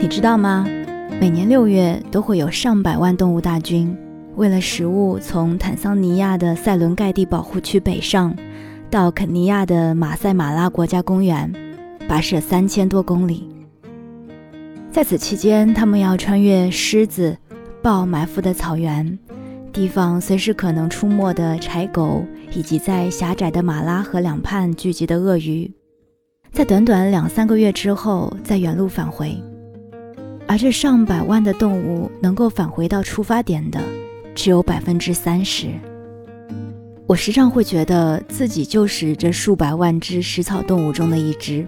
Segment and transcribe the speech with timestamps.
[0.00, 0.66] 你知道吗？
[1.20, 3.94] 每年六月都会有上百万动物大军，
[4.34, 8.34] 为了食物从坦桑尼亚的塞伦盖蒂保护区北上，
[8.88, 11.52] 到肯尼亚的马赛马拉国家公园，
[12.08, 13.46] 跋涉三千多公里。
[14.90, 17.36] 在此期间，他们要穿越狮子、
[17.82, 19.18] 豹埋伏的草原，
[19.70, 25.70] 提防随时可能出没的柴狗，以及在狭窄的马拉河两畔聚集的鳄鱼。
[26.50, 29.38] 在短短两三个月之后，再原路返回。
[30.50, 33.80] 而这上百万的动物能够返回到出发点的，
[34.34, 35.68] 只有百分之三十。
[37.06, 41.64] 我时常会觉得自己就是这数百万只食草动物中的一只，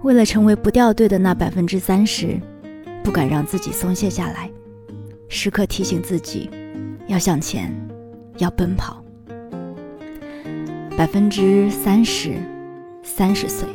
[0.00, 2.40] 为了成为不掉队的那百分之三十，
[3.04, 4.50] 不敢让自己松懈下来，
[5.28, 6.48] 时刻提醒自己
[7.06, 7.70] 要向前，
[8.38, 9.04] 要奔跑。
[10.96, 12.32] 百分之三十，
[13.02, 13.68] 三十岁，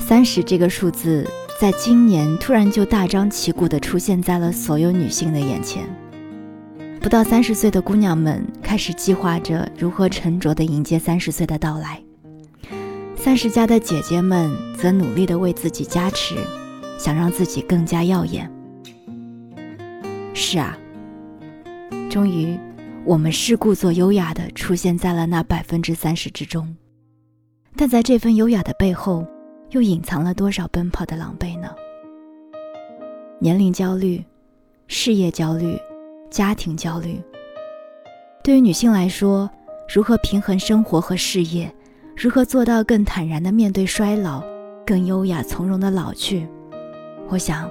[0.00, 1.24] 三十这个数字。
[1.64, 5.82] 在今年，突然就大张旗鼓地出现在了所有女性的眼前。
[7.00, 12.02] 不到三十岁的姑娘们开始计划着如何沉着地迎接三十岁的到来，
[13.16, 16.34] 三十加的姐姐们则努力地为自己加持，
[16.98, 18.52] 想让自己更加耀眼。
[20.34, 20.76] 是啊，
[22.10, 22.58] 终于，
[23.06, 26.76] 我们是故作优雅地出现在了那百分之三十之中，
[27.74, 29.26] 但在这份优雅的背后。
[29.70, 31.74] 又隐藏了多少奔跑的狼狈呢？
[33.40, 34.24] 年龄焦虑、
[34.86, 35.78] 事业焦虑、
[36.30, 37.20] 家庭焦虑。
[38.42, 39.50] 对于女性来说，
[39.92, 41.74] 如何平衡生活和事业，
[42.16, 44.42] 如何做到更坦然地面对衰老，
[44.86, 46.46] 更优雅从容地老去，
[47.28, 47.70] 我想，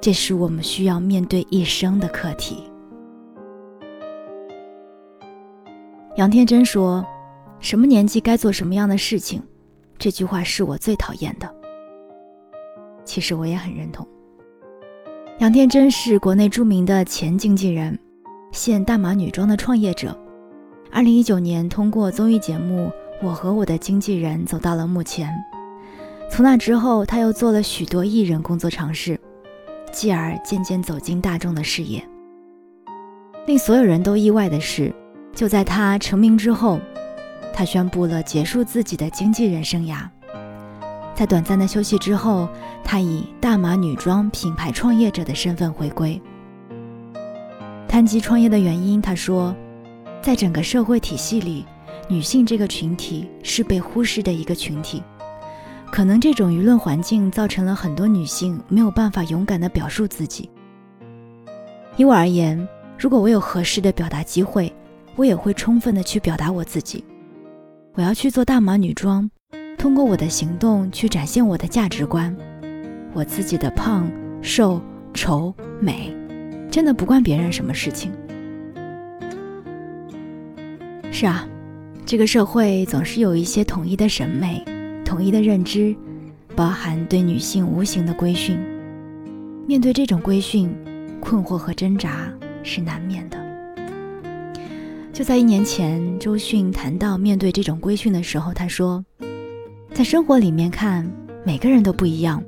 [0.00, 2.64] 这是我们需要面对一生的课题。
[6.16, 7.04] 杨天真说
[7.60, 9.42] ：“什么年纪该做什么样的事情。”
[9.98, 11.52] 这句话是我最讨厌的。
[13.04, 14.06] 其实我也很认同。
[15.38, 17.98] 杨天真是国内著名的前经纪人，
[18.52, 20.18] 现大码女装的创业者。
[20.90, 22.86] 二零一九年，通过综艺节目
[23.22, 25.30] 《我和我的经纪人》走到了幕前。
[26.30, 29.20] 从那之后，他又做了许多艺人工作尝试，
[29.92, 32.02] 继而渐渐走进大众的视野。
[33.46, 34.92] 令所有人都意外的是，
[35.34, 36.80] 就在他成名之后。
[37.56, 40.06] 他宣布了结束自己的经纪人生涯，
[41.14, 42.46] 在短暂的休息之后，
[42.84, 46.20] 他以大码女装品牌创业者的身份回归。
[47.88, 49.56] 谈及创业的原因，他说，
[50.20, 51.64] 在整个社会体系里，
[52.08, 55.02] 女性这个群体是被忽视的一个群体，
[55.90, 60.50] 可能这种舆论环境造成了很多女性没有办法勇敢地表述自己。
[61.96, 62.68] 以我而言，
[62.98, 64.70] 如果我有合适的表达机会，
[65.14, 67.02] 我也会充分地去表达我自己。
[67.96, 69.30] 我要去做大码女装，
[69.78, 72.36] 通过我的行动去展现我的价值观。
[73.14, 74.06] 我自己的胖、
[74.42, 74.82] 瘦、
[75.14, 76.14] 丑、美，
[76.70, 78.12] 真的不关别人什么事情。
[81.10, 81.48] 是啊，
[82.04, 84.62] 这个社会总是有一些统一的审美、
[85.02, 85.96] 统一的认知，
[86.54, 88.58] 包含对女性无形的规训。
[89.66, 90.70] 面对这种规训，
[91.18, 92.30] 困惑和挣扎
[92.62, 93.45] 是难免的。
[95.16, 99.02] 就在一年前，周迅谈到面对这种规训的时候，他说
[99.94, 101.10] ：“在生活里面看，
[101.42, 102.44] 每个人都不一样，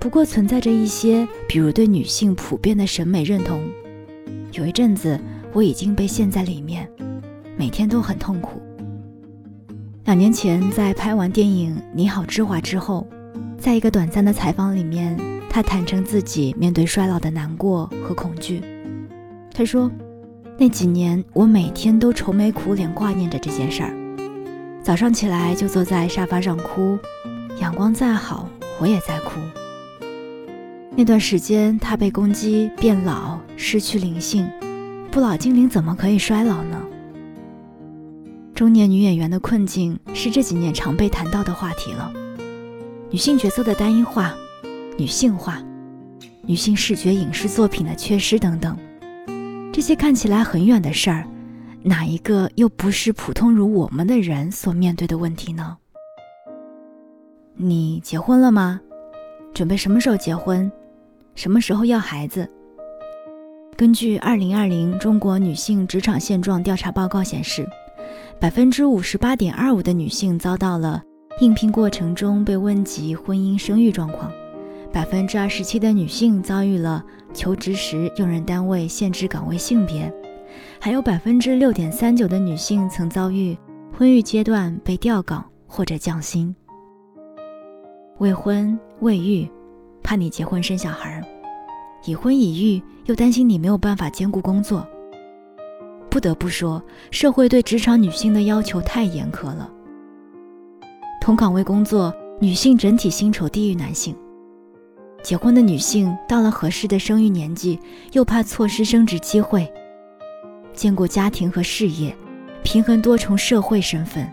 [0.00, 3.62] 不过存在着一些，比如对女性普遍的审美认同。
[4.54, 5.20] 有一阵子，
[5.52, 6.90] 我已经被陷在里面，
[7.56, 8.60] 每天都很痛苦。
[10.06, 13.06] 两年前，在拍完电影《你好，之华》之后，
[13.56, 15.16] 在一个短暂的采访里面，
[15.48, 18.60] 他坦诚自己面对衰老的难过和恐惧。
[19.54, 19.88] 他说。”
[20.60, 23.94] 那几年，我每天都愁眉苦脸挂念着这件事儿。
[24.82, 26.98] 早上起来就坐在沙发上哭，
[27.58, 28.46] 阳光再好，
[28.78, 29.40] 我也在哭。
[30.94, 34.46] 那段时间，他被攻击变老，失去灵性，
[35.10, 36.78] 不老精灵怎么可以衰老呢？
[38.54, 42.12] 中年女演员的困境是这几年常被谈到的话题了。
[43.10, 44.34] 女性角色的单一化、
[44.98, 45.62] 女性化、
[46.42, 48.76] 女性视觉影视作品的缺失等等。
[49.72, 51.24] 这些看起来很远的事儿，
[51.82, 55.76] 哪一个又不是普通如我们的人所面对的问题呢？
[57.54, 58.80] 你结婚了吗？
[59.54, 60.70] 准备什么时候结婚？
[61.36, 62.48] 什么时候要孩子？
[63.76, 67.64] 根据二零二零中国女性职场现状调查报告显示，
[68.40, 71.00] 百分之五十八点二五的女性遭到了
[71.40, 74.32] 应聘过程中被问及婚姻生育状况。
[74.92, 80.12] 百分之二十七的女性遭遇了求职时用人单位限制岗位性别，
[80.80, 83.56] 还有百分之六点三九的女性曾遭遇
[83.96, 86.54] 婚育阶段被调岗或者降薪。
[88.18, 89.48] 未婚未育，
[90.02, 91.22] 怕你结婚生小孩；
[92.04, 94.86] 已婚已育，又担心你没有办法兼顾工作。
[96.10, 99.70] 不得不说，社会对职场女性的要求太严苛了。
[101.20, 104.14] 同岗位工作，女性整体薪酬低于男性。
[105.22, 107.78] 结婚的女性到了合适的生育年纪，
[108.12, 109.70] 又怕错失升职机会。
[110.72, 112.14] 兼顾家庭和事业，
[112.62, 114.28] 平衡多重社会身份。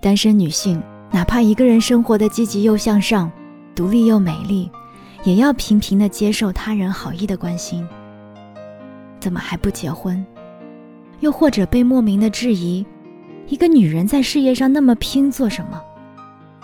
[0.00, 3.30] 单身女性哪怕一个人生活的积极又向上，
[3.74, 4.70] 独立又美丽，
[5.24, 7.86] 也要频频的接受他人好意的关心。
[9.20, 10.24] 怎么还不结婚？
[11.20, 12.86] 又或者被莫名的质疑，
[13.48, 15.82] 一个女人在事业上那么拼做什么？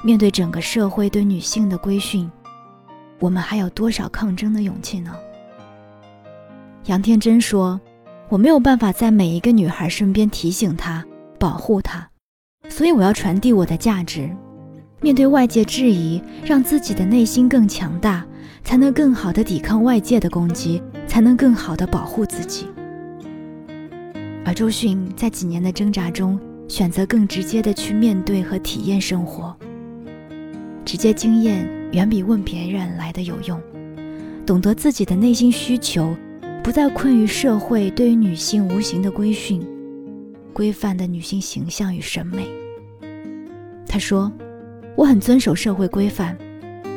[0.03, 2.31] 面对整个社会对女性的规训，
[3.23, 5.15] 我们还有多少抗争的勇气呢？
[6.87, 7.81] 杨天真说
[8.29, 11.07] ：“我没有办法在每一个女孩身边提醒她、
[11.39, 12.05] 保护她，
[12.69, 14.29] 所以我要传递我的价值。
[15.01, 18.27] 面对外界质疑，让自己的内心更强大，
[18.65, 22.67] 才能更好的抵抗外界的攻击，才能更好的保护自己。”
[24.45, 26.37] 而周迅在几年的挣扎中，
[26.67, 29.57] 选择更直接的去面对和体验生活。
[30.85, 33.61] 直接经验远比问别人来的有用。
[34.45, 36.15] 懂得自己的内心需求，
[36.63, 39.65] 不再困于社会对于女性无形的规训、
[40.53, 42.47] 规范的女性形象与审美。
[43.87, 44.33] 他说
[44.97, 46.37] ：“我很遵守社会规范，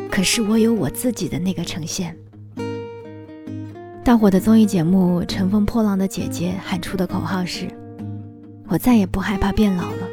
[0.09, 2.17] 可是我有我自己的那个呈现。”
[4.03, 7.67] 大火的综艺节目《乘风破浪的姐姐》喊出的口号是
[8.69, 10.04] ：“我再也不害怕变老了。”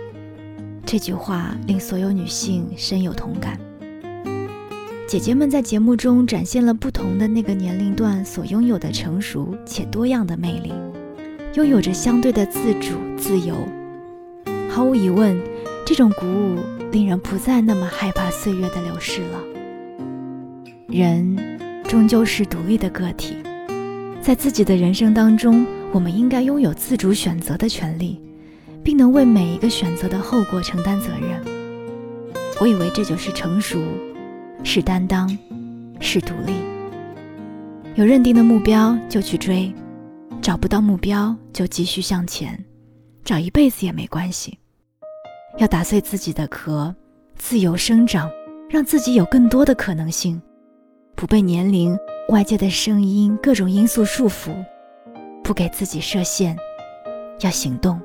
[0.92, 3.58] 这句话令所有女性深有同感。
[5.08, 10.70] 姐姐们在节目中展现了不同的那个年龄段所拥有的成熟且多样的魅力，
[11.54, 13.56] 拥有着相对的自主自由。
[14.68, 15.40] 毫无疑问，
[15.86, 16.58] 这种鼓舞
[16.90, 19.40] 令人不再那么害怕岁月的流逝了。
[20.88, 23.38] 人终究是独立的个体。
[24.20, 28.20] 在自己的人生当中，我们应该拥有自主选择的权利，
[28.82, 31.42] 并能为每一个选择的后果承担责任。
[32.60, 33.80] 我以为这就是成熟，
[34.62, 35.28] 是担当，
[36.00, 36.54] 是独立。
[37.94, 39.72] 有认定的目标就去追，
[40.40, 42.58] 找不到目标就继续向前，
[43.24, 44.58] 找一辈子也没关系。
[45.58, 46.94] 要打碎自己的壳，
[47.36, 48.30] 自由生长，
[48.70, 50.40] 让自己有更多的可能性，
[51.14, 51.98] 不被年龄。
[52.28, 54.54] 外界的声音、各种因素束缚，
[55.42, 56.56] 不给自己设限，
[57.40, 58.00] 要行动，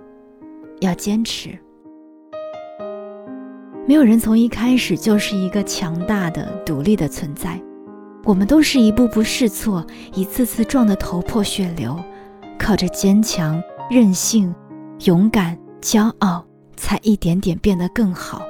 [0.80, 1.58] 要坚持。
[3.88, 7.62] 没有人从一开始就是一个强大的、独立的存在，
[8.26, 11.98] 我们都是一步步试错，一次次撞得头破血流，
[12.60, 14.54] 靠着坚强、任性、
[15.06, 16.46] 勇敢、骄傲，
[16.76, 18.42] 才一点点变得更好、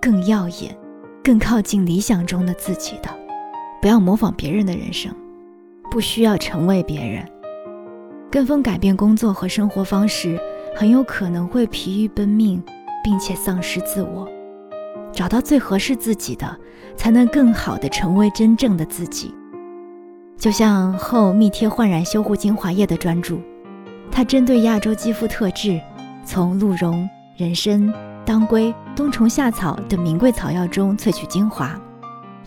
[0.00, 0.76] 更耀眼、
[1.24, 3.10] 更靠近理想中的自己的。
[3.82, 5.12] 不要模仿别人的人生，
[5.90, 7.26] 不需要成为别人。
[8.30, 10.38] 跟风改变工作和生活方式，
[10.74, 12.62] 很有可能会疲于奔命，
[13.04, 14.28] 并且丧失自我。
[15.12, 16.56] 找到最合适自己的，
[16.96, 19.34] 才能更好的成为真正的自己。
[20.38, 23.40] 就像后蜜贴焕然修护精华液的专注，
[24.10, 25.80] 它针对亚洲肌肤特质，
[26.24, 27.92] 从鹿茸、人参、
[28.24, 31.78] 当归、冬虫夏草等名贵草药中萃取精华，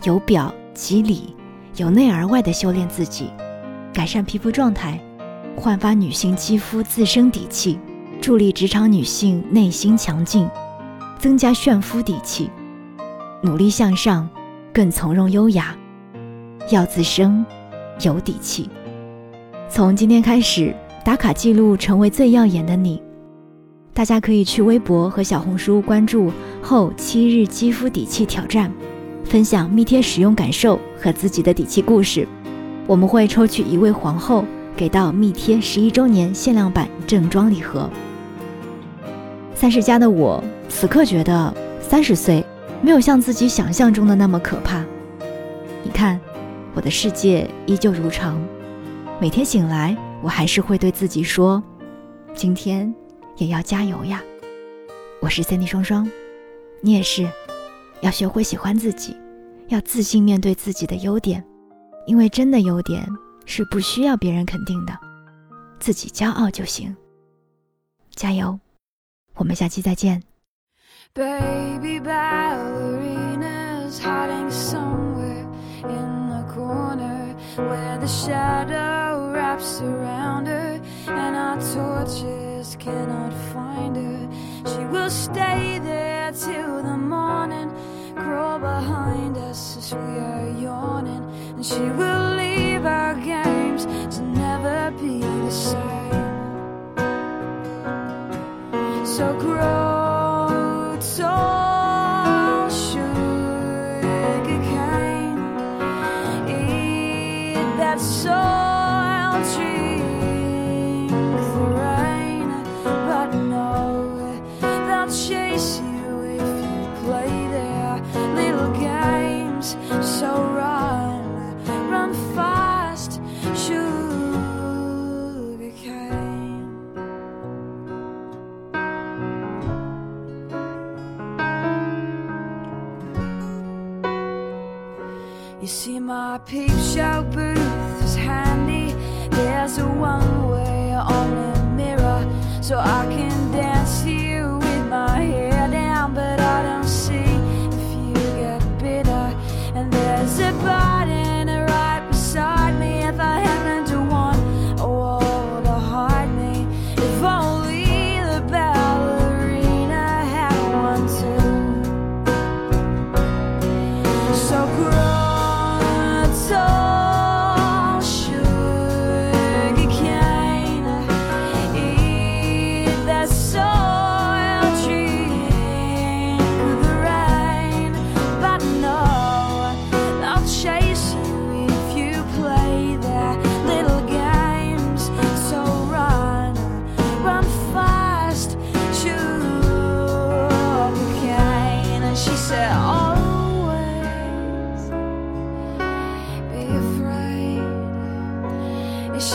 [0.04, 0.52] 由表。
[0.76, 1.36] 及里，
[1.76, 3.30] 由内而外的修炼自己，
[3.92, 4.98] 改善皮肤状态，
[5.56, 7.78] 焕发女性肌肤自身底气，
[8.24, 10.48] 助力职场女性内心强劲，
[11.18, 12.48] 增加炫肤底气，
[13.42, 14.26] 努力向上，
[14.72, 15.76] 更从容优雅，
[16.70, 17.44] 要自身
[18.00, 18.70] 有底气。
[19.68, 23.02] 从今天开始，打卡记录成为最耀眼的你。
[23.92, 26.32] 大家可以去微博和小红书关注
[26.64, 28.72] “后七日肌肤底气挑战”。
[29.22, 32.26] 分享蜜贴使用感受和自己的底气故事，
[32.86, 37.90] 我们会抽取一位皇后给到蜜贴十一周年限量版正装礼盒。
[39.54, 42.44] 三十加的我此刻觉得三十岁
[42.82, 44.84] 没有像自己想象中的那么可怕。
[45.82, 46.20] 你看，
[46.74, 48.38] 我的世界依旧如常，
[49.20, 51.62] 每天醒来我还是会对自己说
[52.34, 52.92] ：“今天
[53.36, 54.22] 也要加油呀。”
[55.20, 56.10] 我是 Cindy 双双，
[56.80, 57.26] 你也是。
[58.00, 59.16] 要学会喜欢自己，
[59.68, 61.42] 要自信面对自己的优点，
[62.06, 63.08] 因为真的优点
[63.46, 64.92] 是不需要别人肯定的，
[65.78, 66.94] 自己骄傲就行。
[68.14, 68.58] 加油，
[69.35, 70.23] 我们下期再见。
[88.15, 91.23] crawl behind us as we are yawning.
[91.63, 93.85] she will leave our games
[94.15, 95.92] to never be the same.
[99.14, 99.93] So grow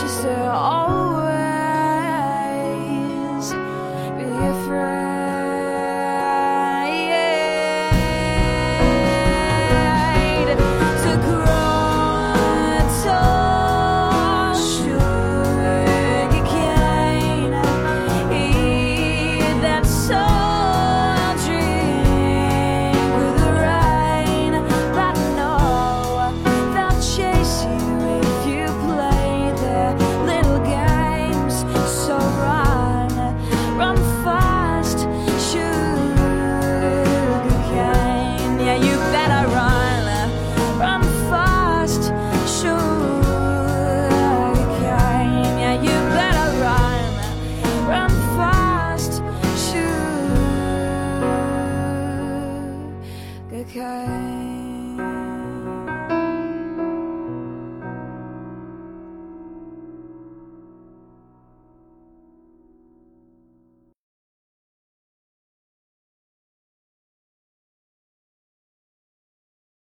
[0.00, 0.39] she said,